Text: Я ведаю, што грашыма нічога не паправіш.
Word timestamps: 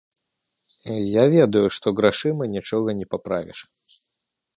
Я 1.21 1.25
ведаю, 1.35 1.63
што 1.75 1.87
грашыма 1.99 2.43
нічога 2.55 2.89
не 3.03 3.07
паправіш. 3.13 3.59